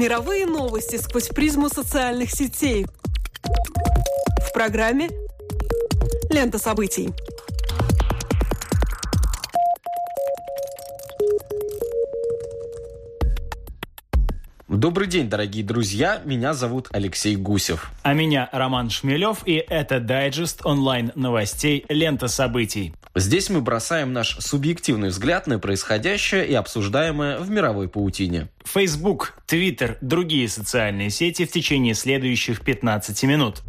[0.00, 2.86] Мировые новости сквозь призму социальных сетей.
[3.44, 5.10] В программе
[6.30, 7.10] «Лента событий».
[14.68, 16.22] Добрый день, дорогие друзья.
[16.24, 17.90] Меня зовут Алексей Гусев.
[18.02, 22.94] А меня Роман Шмелев, и это дайджест онлайн новостей «Лента событий».
[23.16, 28.48] Здесь мы бросаем наш субъективный взгляд на происходящее и обсуждаемое в мировой паутине.
[28.64, 33.62] Facebook, Twitter, другие социальные сети в течение следующих 15 минут.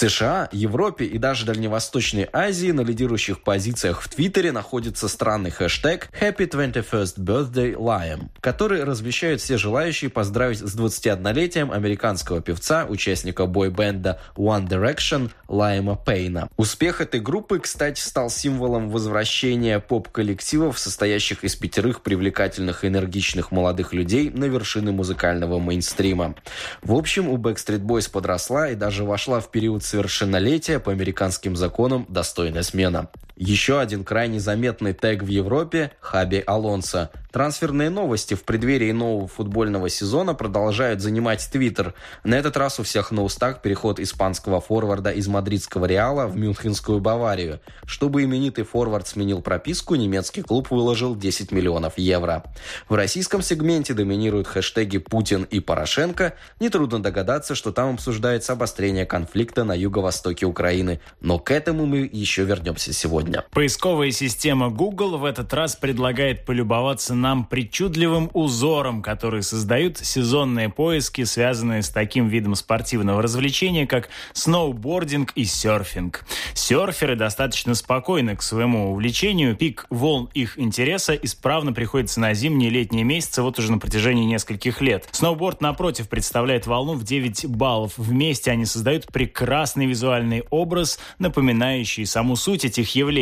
[0.00, 6.48] США, Европе и даже Дальневосточной Азии на лидирующих позициях в Твиттере находится странный хэштег Happy
[6.48, 14.66] 21st Birthday Liam, который размещают все желающие поздравить с 21-летием американского певца, участника бой-бенда One
[14.66, 16.48] Direction Лайма Пейна.
[16.56, 23.92] Успех этой группы, кстати, стал символом возвращения поп-коллективов, состоящих из пятерых привлекательных и энергичных молодых
[23.92, 26.36] людей на вершины музыкального мейнстрима.
[26.82, 32.06] В общем, у Backstreet Boys подросла и даже вошла в период совершеннолетия по американским законам
[32.08, 33.10] достойная смена.
[33.42, 37.10] Еще один крайне заметный тег в Европе– Хаби Алонсо.
[37.32, 41.94] Трансферные новости в преддверии нового футбольного сезона продолжают занимать Твиттер.
[42.22, 47.00] На этот раз у всех на устах переход испанского форварда из мадридского Реала в Мюнхенскую
[47.00, 47.60] Баварию.
[47.86, 52.44] Чтобы именитый форвард сменил прописку, немецкий клуб выложил 10 миллионов евро.
[52.90, 56.34] В российском сегменте доминируют хэштеги «Путин» и «Порошенко».
[56.58, 61.00] Нетрудно догадаться, что там обсуждается обострение конфликта на юго-востоке Украины.
[61.20, 63.29] Но к этому мы еще вернемся сегодня.
[63.50, 71.24] Поисковая система Google в этот раз предлагает полюбоваться нам причудливым узором, который создают сезонные поиски,
[71.24, 76.24] связанные с таким видом спортивного развлечения, как сноубординг и серфинг.
[76.54, 79.56] Серферы достаточно спокойны к своему увлечению.
[79.56, 84.24] Пик волн их интереса исправно приходится на зимние и летние месяцы вот уже на протяжении
[84.24, 85.08] нескольких лет.
[85.12, 87.92] Сноуборд, напротив, представляет волну в 9 баллов.
[87.96, 93.19] Вместе они создают прекрасный визуальный образ, напоминающий саму суть этих явлений.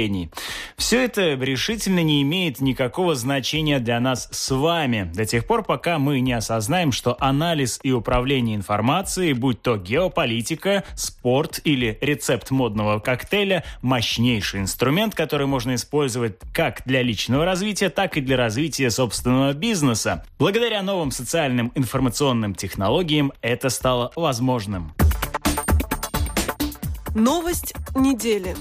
[0.76, 5.98] Все это решительно не имеет никакого значения для нас с вами, до тех пор, пока
[5.98, 13.00] мы не осознаем, что анализ и управление информацией, будь то геополитика, спорт или рецепт модного
[13.00, 19.52] коктейля, мощнейший инструмент, который можно использовать как для личного развития, так и для развития собственного
[19.52, 20.24] бизнеса.
[20.38, 24.94] Благодаря новым социальным информационным технологиям это стало возможным.
[27.14, 28.54] Новость недели.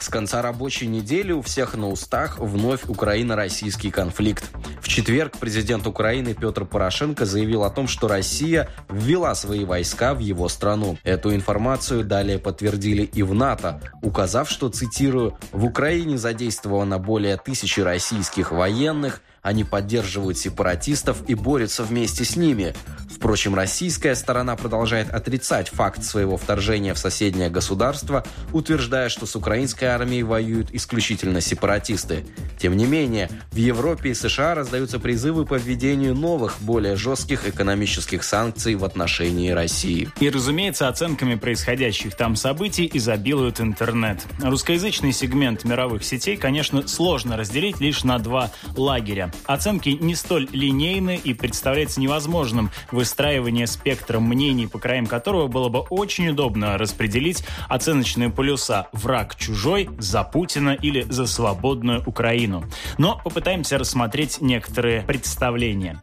[0.00, 4.50] С конца рабочей недели у всех на устах вновь Украино-российский конфликт.
[4.80, 10.20] В четверг президент Украины Петр Порошенко заявил о том, что Россия ввела свои войска в
[10.20, 10.96] его страну.
[11.04, 17.80] Эту информацию далее подтвердили и в НАТО, указав, что, цитирую, «в Украине задействовано более тысячи
[17.80, 22.74] российских военных, они поддерживают сепаратистов и борются вместе с ними.
[23.20, 29.84] Впрочем, российская сторона продолжает отрицать факт своего вторжения в соседнее государство, утверждая, что с украинской
[29.84, 32.24] армией воюют исключительно сепаратисты.
[32.58, 38.24] Тем не менее, в Европе и США раздаются призывы по введению новых, более жестких экономических
[38.24, 40.08] санкций в отношении России.
[40.18, 44.24] И, разумеется, оценками происходящих там событий изобилует интернет.
[44.40, 49.30] Русскоязычный сегмент мировых сетей, конечно, сложно разделить лишь на два лагеря.
[49.44, 52.70] Оценки не столь линейны и представляется невозможным
[53.10, 59.90] выстраивание спектра мнений, по краям которого было бы очень удобно распределить оценочные полюса «враг чужой»,
[59.98, 62.64] «за Путина» или «за свободную Украину».
[62.98, 66.00] Но попытаемся рассмотреть некоторые представления.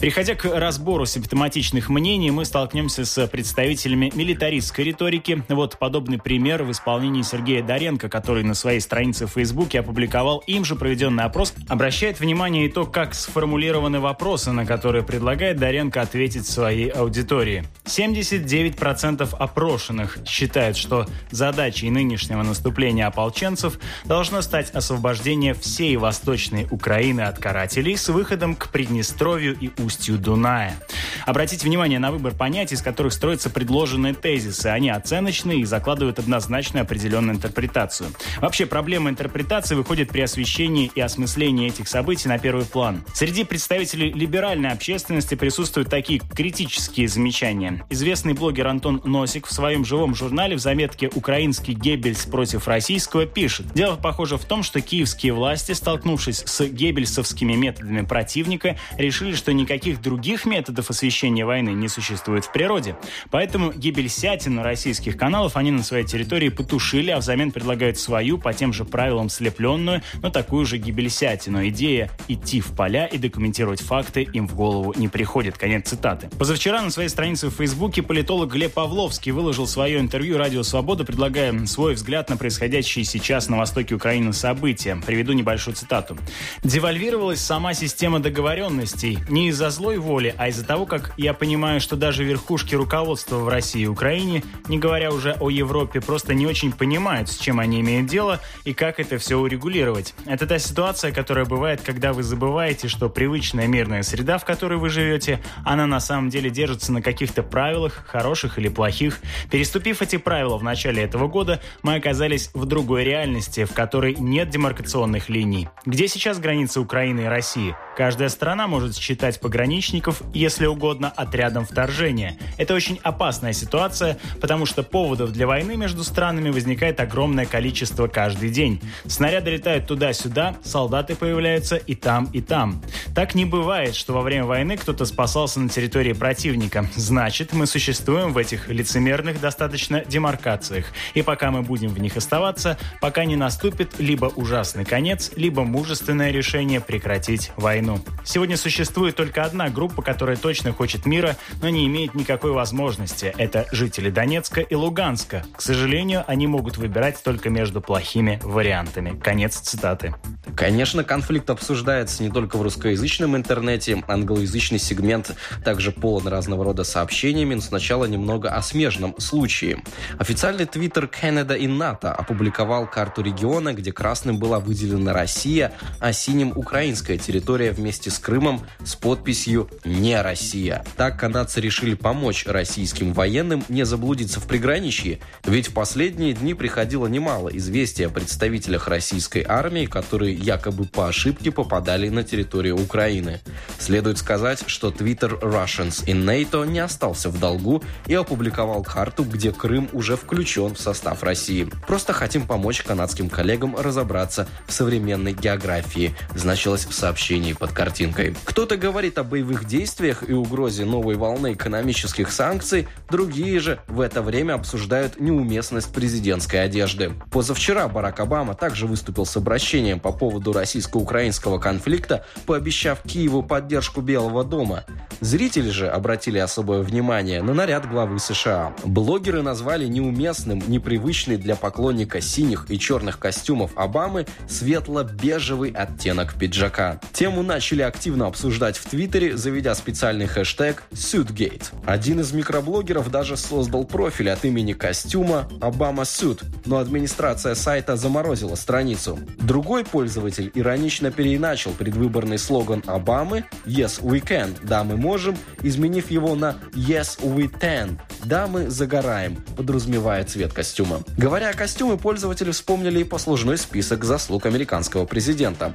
[0.00, 5.44] Переходя к разбору симптоматичных мнений, мы столкнемся с представителями милитаристской риторики.
[5.48, 10.64] Вот подобный пример в исполнении Сергея Доренко, который на своей странице в Фейсбуке опубликовал им
[10.64, 16.47] же проведенный опрос, обращает внимание и то, как сформулированы вопросы, на которые предлагает Доренко ответить
[16.48, 17.64] своей аудитории.
[17.84, 27.38] 79% опрошенных считают, что задачей нынешнего наступления ополченцев должно стать освобождение всей Восточной Украины от
[27.38, 30.78] карателей с выходом к Приднестровью и устью Дуная.
[31.26, 34.66] Обратите внимание на выбор понятий, из которых строятся предложенные тезисы.
[34.66, 38.10] Они оценочные и закладывают однозначную определенную интерпретацию.
[38.40, 43.04] Вообще, проблема интерпретации выходит при освещении и осмыслении этих событий на первый план.
[43.14, 47.84] Среди представителей либеральной общественности присутствуют такие критические замечания.
[47.90, 53.66] Известный блогер Антон Носик в своем живом журнале в заметке «Украинский Геббельс против российского» пишет.
[53.74, 60.00] Дело, похоже, в том, что киевские власти столкнувшись с геббельсовскими методами противника, решили, что никаких
[60.00, 62.94] других методов освещения войны не существует в природе.
[63.32, 68.72] Поэтому гибельсятину российских каналов они на своей территории потушили, а взамен предлагают свою, по тем
[68.72, 71.66] же правилам слепленную, но такую же гибельсятину.
[71.66, 75.58] Идея идти в поля и документировать факты им в голову не приходит.
[75.58, 76.27] Конец цитаты.
[76.36, 81.66] Позавчера на своей странице в Фейсбуке политолог Глеб Павловский выложил свое интервью «Радио Свобода», предлагая
[81.66, 85.00] свой взгляд на происходящие сейчас на востоке Украины события.
[85.04, 86.16] Приведу небольшую цитату.
[86.62, 91.96] «Девальвировалась сама система договоренностей не из-за злой воли, а из-за того, как я понимаю, что
[91.96, 96.72] даже верхушки руководства в России и Украине, не говоря уже о Европе, просто не очень
[96.72, 100.14] понимают, с чем они имеют дело и как это все урегулировать.
[100.26, 104.88] Это та ситуация, которая бывает, когда вы забываете, что привычная мирная среда, в которой вы
[104.88, 109.20] живете, она на самом деле держится на каких-то правилах, хороших или плохих.
[109.50, 114.48] Переступив эти правила в начале этого года, мы оказались в другой реальности, в которой нет
[114.48, 115.68] демаркационных линий.
[115.84, 117.76] Где сейчас граница Украины и России?
[117.96, 122.38] Каждая страна может считать пограничников, если угодно, отрядом вторжения.
[122.56, 128.50] Это очень опасная ситуация, потому что поводов для войны между странами возникает огромное количество каждый
[128.50, 128.80] день.
[129.06, 132.80] Снаряды летают туда-сюда, солдаты появляются и там, и там.
[133.14, 136.86] Так не бывает, что во время войны кто-то спасался на территории противника.
[136.94, 140.86] Значит, мы существуем в этих лицемерных достаточно демаркациях.
[141.14, 146.30] И пока мы будем в них оставаться, пока не наступит либо ужасный конец, либо мужественное
[146.30, 148.00] решение прекратить войну.
[148.24, 153.34] Сегодня существует только одна группа, которая точно хочет мира, но не имеет никакой возможности.
[153.36, 155.44] Это жители Донецка и Луганска.
[155.56, 159.18] К сожалению, они могут выбирать только между плохими вариантами.
[159.18, 160.14] Конец цитаты.
[160.56, 164.02] Конечно, конфликт обсуждается не только в русскоязычном интернете.
[164.06, 165.34] Англоязычный сегмент
[165.64, 169.82] также полон разного рода сообщениями, но сначала немного о смежном случае.
[170.18, 176.52] Официальный твиттер Canada и НАТО опубликовал карту региона, где красным была выделена Россия, а синим
[176.56, 180.84] украинская территория вместе с Крымом с подписью «Не Россия».
[180.96, 187.06] Так канадцы решили помочь российским военным не заблудиться в приграничье, ведь в последние дни приходило
[187.06, 193.40] немало известий о представителях российской армии, которые якобы по ошибке попадали на территорию Украины.
[193.78, 195.38] Следует сказать, что Twitter
[195.78, 200.80] Russians in NATO не остался в долгу и опубликовал карту, где Крым уже включен в
[200.80, 201.68] состав России.
[201.86, 208.34] Просто хотим помочь канадским коллегам разобраться в современной географии, значилось в сообщении под картинкой.
[208.44, 214.22] Кто-то говорит о боевых действиях и угрозе новой волны экономических санкций, другие же в это
[214.22, 217.12] время обсуждают неуместность президентской одежды.
[217.30, 224.44] Позавчера Барак Обама также выступил с обращением по поводу российско-украинского конфликта, пообещав Киеву поддержку Белого
[224.44, 224.84] дома.
[225.20, 228.74] Зрители же обратили особое внимание на наряд главы США.
[228.84, 237.00] Блогеры назвали неуместным, непривычный для поклонника синих и черных костюмов Обамы светло-бежевый оттенок пиджака.
[237.12, 241.66] Тему начали активно обсуждать в Твиттере, заведя специальный хэштег «Suitgate».
[241.86, 248.54] Один из микроблогеров даже создал профиль от имени костюма «Обама Suit», но администрация сайта заморозила
[248.54, 249.18] страницу.
[249.38, 256.34] Другой пользователь иронично переиначил предвыборный слоган Обамы «Yes, we can»– «Да, мы можем», изменив его
[256.34, 261.02] на «Yes, we can»– «Да, мы загораем», подразумевая цвет костюма.
[261.16, 265.74] Говоря о костюме, пользователи вспомнили и послужной список заслуг американского президента.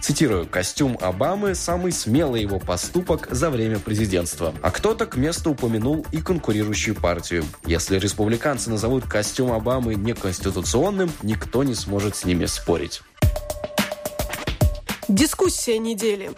[0.00, 4.52] Цитирую, «Костюм Обамы– самый смелый его поступок за время президентства».
[4.62, 7.44] А кто-то к месту упомянул и конкурирующую партию.
[7.66, 13.02] Если республиканцы назовут костюм Обамы неконституционным, никто не сможет с ними спорить.
[15.08, 16.30] Дискуссия недели.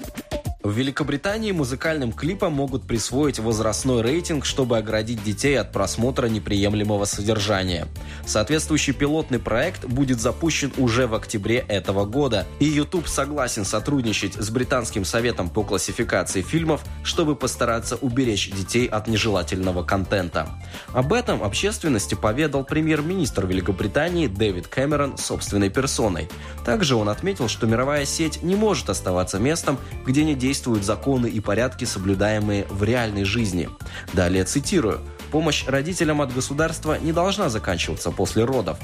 [0.65, 7.87] В Великобритании музыкальным клипам могут присвоить возрастной рейтинг, чтобы оградить детей от просмотра неприемлемого содержания.
[8.25, 14.49] Соответствующий пилотный проект будет запущен уже в октябре этого года, и YouTube согласен сотрудничать с
[14.49, 20.49] Британским советом по классификации фильмов, чтобы постараться уберечь детей от нежелательного контента.
[20.95, 26.31] Об этом общественности поведал премьер-министр Великобритании Дэвид Кэмерон собственной персоной.
[26.65, 31.27] Также он отметил, что мировая сеть не может оставаться местом, где не действует действуют законы
[31.27, 33.69] и порядки, соблюдаемые в реальной жизни.
[34.13, 35.01] Далее цитирую.
[35.33, 38.79] Помощь родителям от государства не должна заканчиваться после родов.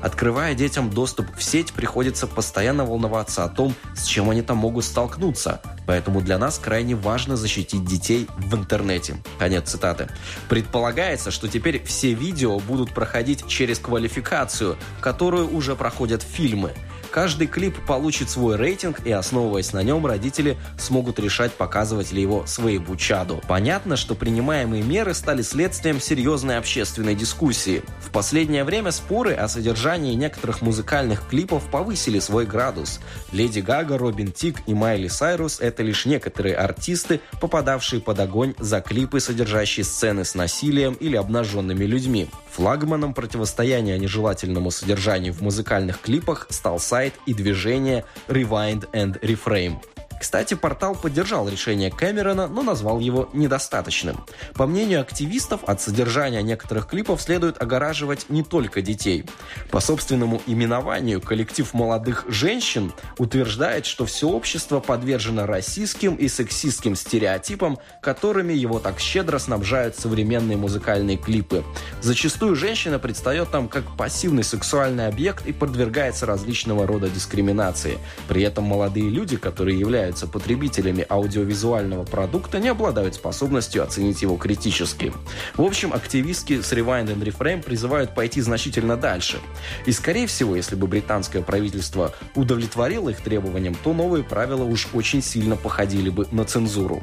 [0.00, 4.84] Открывая детям доступ в сеть, приходится постоянно волноваться о том, с чем они там могут
[4.84, 5.60] столкнуться.
[5.84, 9.16] Поэтому для нас крайне важно защитить детей в интернете.
[9.40, 10.08] Конец цитаты.
[10.48, 16.72] Предполагается, что теперь все видео будут проходить через квалификацию, которую уже проходят фильмы–
[17.16, 22.44] Каждый клип получит свой рейтинг, и основываясь на нем, родители смогут решать, показывать ли его
[22.44, 23.40] своему чаду.
[23.48, 27.82] Понятно, что принимаемые меры стали следствием серьезной общественной дискуссии.
[28.02, 33.00] В последнее время споры о содержании некоторых музыкальных клипов повысили свой градус.
[33.32, 38.82] Леди Гага, Робин Тик и Майли Сайрус– это лишь некоторые артисты, попадавшие под огонь за
[38.82, 42.28] клипы, содержащие сцены с насилием или обнаженными людьми.
[42.52, 49.78] Флагманом противостояния нежелательному содержанию в музыкальных клипах стал сайт и движение Rewind and Reframe.
[50.18, 54.24] Кстати, портал поддержал решение Кэмерона, но назвал его недостаточным.
[54.54, 59.24] По мнению активистов, от содержания некоторых клипов следует огораживать не только детей.
[59.70, 67.78] По собственному именованию коллектив молодых женщин утверждает, что все общество подвержено расистским и сексистским стереотипам,
[68.00, 71.62] которыми его так щедро снабжают современные музыкальные клипы.
[72.00, 77.98] Зачастую женщина предстает там как пассивный сексуальный объект и подвергается различного рода дискриминации.
[78.28, 84.36] При этом молодые люди, которые являются являются потребителями аудиовизуального продукта, не обладают способностью оценить его
[84.36, 85.12] критически.
[85.56, 89.38] В общем, активистки с Rewind and Reframe призывают пойти значительно дальше.
[89.84, 95.22] И, скорее всего, если бы британское правительство удовлетворило их требованиям, то новые правила уж очень
[95.22, 97.02] сильно походили бы на цензуру.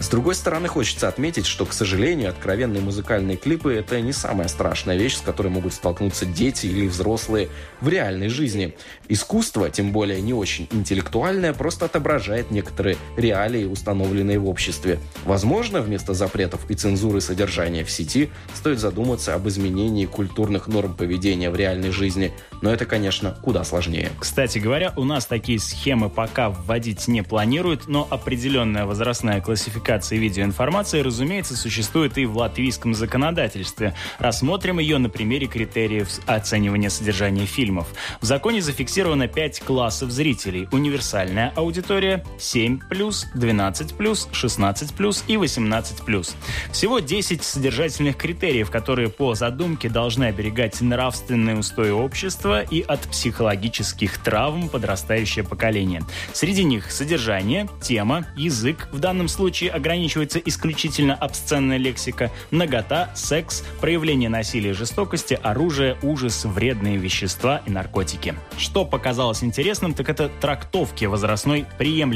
[0.00, 4.96] С другой стороны, хочется отметить, что, к сожалению, откровенные музыкальные клипы– это не самая страшная
[4.96, 8.74] вещь, с которой могут столкнуться дети или взрослые в реальной жизни.
[9.08, 14.98] Искусство, тем более не очень интеллектуальное, просто отображает некоторые реалии, установленные в обществе.
[15.24, 21.50] Возможно, вместо запретов и цензуры содержания в сети стоит задуматься об изменении культурных норм поведения
[21.50, 24.10] в реальной жизни, но это, конечно, куда сложнее.
[24.18, 31.00] Кстати говоря, у нас такие схемы пока вводить не планируют, но определенная возрастная классификация видеоинформации,
[31.00, 33.94] разумеется, существует и в латвийском законодательстве.
[34.18, 37.88] Рассмотрим ее на примере критериев оценивания содержания фильмов.
[38.20, 40.68] В законе зафиксировано 5 классов зрителей.
[40.72, 46.34] Универсальная аудитория 7+, 12+, 16+, и 18+.
[46.72, 54.18] Всего 10 содержательных критериев, которые по задумке должны оберегать нравственные устои общества и от психологических
[54.18, 56.02] травм подрастающее поколение.
[56.32, 64.28] Среди них содержание, тема, язык, в данном случае ограничивается исключительно обсценная лексика, нагота, секс, проявление
[64.28, 68.34] насилия и жестокости, оружие, ужас, вредные вещества и наркотики.
[68.56, 72.11] Что показалось интересным, так это трактовки возрастной приемлемости.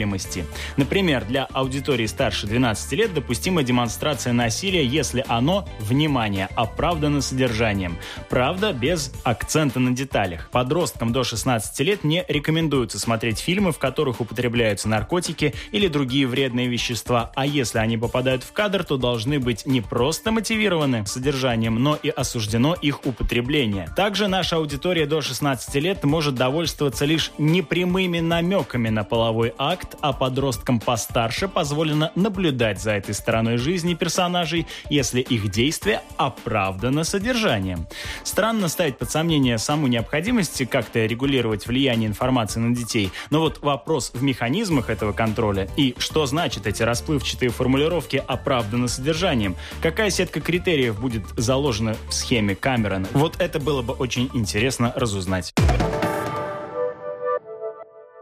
[0.76, 7.96] Например, для аудитории старше 12 лет допустима демонстрация насилия, если оно, внимание, оправдано содержанием.
[8.28, 10.50] Правда, без акцента на деталях.
[10.50, 16.68] Подросткам до 16 лет не рекомендуется смотреть фильмы, в которых употребляются наркотики или другие вредные
[16.68, 21.94] вещества, а если они попадают в кадр, то должны быть не просто мотивированы содержанием, но
[21.94, 23.88] и осуждено их употребление.
[23.96, 30.12] Также наша аудитория до 16 лет может довольствоваться лишь непрямыми намеками на половой акт, а
[30.12, 37.86] подросткам постарше позволено наблюдать за этой стороной жизни персонажей, если их действия оправдано содержанием.
[38.24, 44.10] Странно ставить под сомнение саму необходимость как-то регулировать влияние информации на детей, но вот вопрос
[44.14, 49.56] в механизмах этого контроля и что значит эти расплывчатые формулировки оправданы содержанием.
[49.82, 53.06] Какая сетка критериев будет заложена в схеме Камерона?
[53.12, 55.52] Вот это было бы очень интересно разузнать.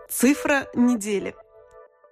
[0.09, 1.35] Цифра недели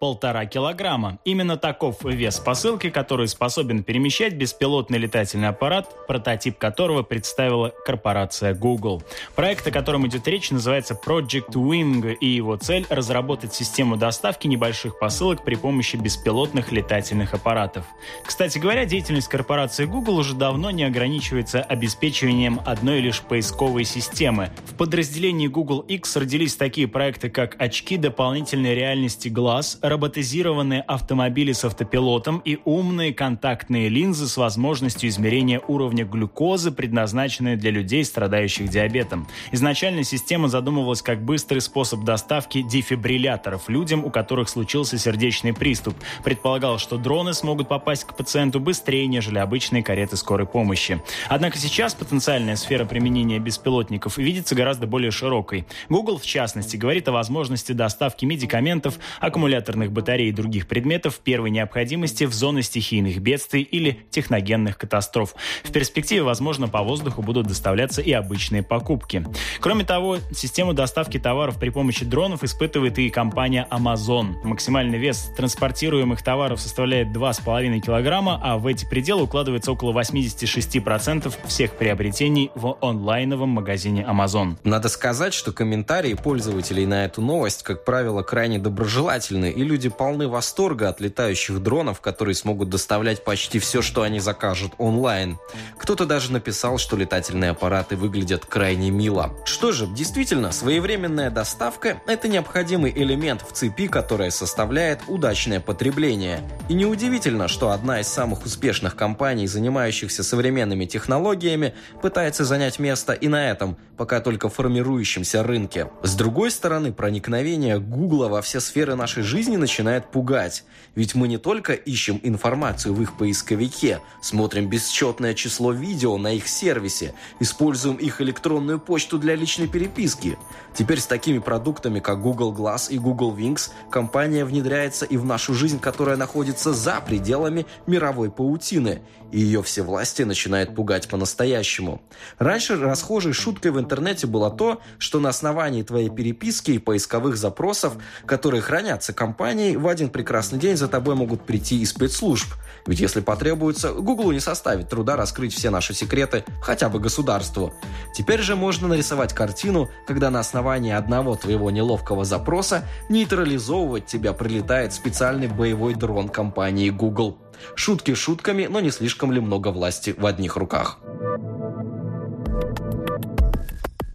[0.03, 1.21] полтора килограмма.
[1.25, 9.05] Именно таков вес посылки, который способен перемещать беспилотный летательный аппарат, прототип которого представила корпорация Google.
[9.37, 14.99] Проект, о котором идет речь, называется Project Wing, и его цель– разработать систему доставки небольших
[14.99, 17.85] посылок при помощи беспилотных летательных аппаратов.
[18.27, 24.51] Кстати говоря, деятельность корпорации Google уже давно не ограничивается обеспечиванием одной лишь поисковой системы.
[24.65, 31.67] В подразделении Google X родились такие проекты, как очки дополнительной реальности глаз, роботизированные автомобили с
[31.67, 39.29] автопилотом и умные контактные линзы с возможностью измерения уровня глюкозы, предназначенные для людей, страдающих диабетом.
[39.51, 45.95] Изначально система задумывалась как быстрый способ доставки дефибрилляторов людям, у которых случился сердечный приступ.
[46.25, 51.03] Предполагал, что дроны смогут попасть к пациенту быстрее, нежели обычные кареты скорой помощи.
[51.29, 55.67] Однако сейчас потенциальная сфера применения беспилотников видится гораздо более широкой.
[55.91, 61.51] Google, в частности, говорит о возможности доставки медикаментов, аккумуляторных аккумуляторных батарей и других предметов первой
[61.51, 65.35] необходимости в зоны стихийных бедствий или техногенных катастроф.
[65.65, 69.25] В перспективе, возможно, по воздуху будут доставляться и обычные покупки.
[69.61, 74.35] Кроме того, систему доставки товаров при помощи дронов испытывает и компания Amazon.
[74.45, 81.73] Максимальный вес транспортируемых товаров составляет 2,5 килограмма, а в эти пределы укладывается около 86% всех
[81.73, 84.57] приобретений в онлайновом магазине Amazon.
[84.65, 90.29] Надо сказать, что комментарии пользователей на эту новость, как правило, крайне доброжелательны, и люди полны
[90.29, 95.39] восторга от летающих дронов, которые смогут доставлять почти все, что они закажут онлайн.
[95.79, 99.35] Кто-то даже написал, что летательные аппараты выглядят крайне мило.
[99.47, 106.41] Что же, действительно, своевременная доставка– это необходимый элемент в цепи, которая составляет удачное потребление.
[106.69, 113.29] И неудивительно, что одна из самых успешных компаний, занимающихся современными технологиями, пытается занять место и
[113.29, 115.89] на этом, пока только формирующемся рынке.
[116.03, 120.65] С другой стороны, проникновение Гугла во все сферы нашей жизни начинает пугать.
[120.95, 126.47] Ведь мы не только ищем информацию в их поисковике, смотрим бесчетное число видео на их
[126.47, 130.37] сервисе, используем их электронную почту для личной переписки.
[130.75, 135.55] Теперь с такими продуктами, как Google Glass и Google Wings, компания внедряется и в нашу
[135.55, 139.03] жизнь, которая находится за пределами мировой паутины.
[139.31, 142.03] И ее все власти начинает пугать по-настоящему.
[142.39, 147.95] Раньше расхожей шуткой в интернете было то, что на основании твоей переписки и поисковых запросов,
[148.27, 152.49] которые хранятся компанией, в один прекрасный день за тобой могут прийти из спецслужб.
[152.87, 157.75] Ведь если потребуется, Гуглу не составит труда раскрыть все наши секреты хотя бы государству.
[158.15, 164.93] Теперь же можно нарисовать картину, когда на основании одного твоего неловкого запроса нейтрализовывать тебя прилетает
[164.93, 167.39] специальный боевой дрон компании Google.
[167.75, 170.99] Шутки шутками, но не слишком ли много власти в одних руках.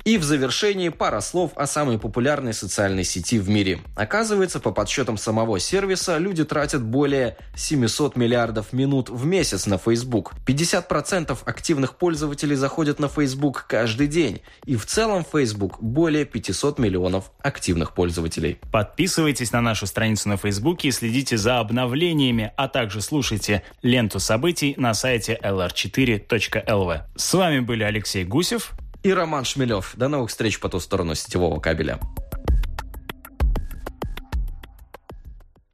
[0.07, 3.81] И в завершении пара слов о самой популярной социальной сети в мире.
[3.97, 10.31] Оказывается, по подсчетам самого сервиса, люди тратят более 700 миллиардов минут в месяц на Facebook.
[10.45, 14.39] 50% активных пользователей заходят на Facebook каждый день.
[14.63, 18.59] И в целом Facebook более 500 миллионов активных пользователей.
[18.71, 24.73] Подписывайтесь на нашу страницу на Facebook и следите за обновлениями, а также слушайте ленту событий
[24.77, 27.01] на сайте lr4.lv.
[27.17, 28.71] С вами были Алексей Гусев
[29.03, 29.93] и Роман Шмелев.
[29.95, 31.99] До новых встреч по ту сторону сетевого кабеля.